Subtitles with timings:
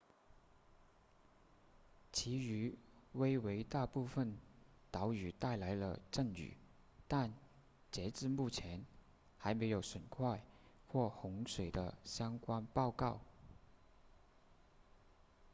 [2.11, 2.75] 其余
[3.11, 4.35] 威为大部分
[4.89, 6.57] 岛屿带来了阵雨
[7.07, 7.31] 但
[7.91, 8.83] 截至目前
[9.37, 10.43] 还没有损坏
[10.87, 13.21] 或洪水的相关报告